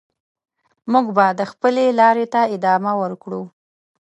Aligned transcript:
موږ 0.91 1.05
به 1.15 1.25
د 1.39 1.41
خپلې 1.51 1.85
لارې 1.99 2.25
ته 2.33 2.41
ادامه 2.55 2.93
ورکړو. 3.01 3.41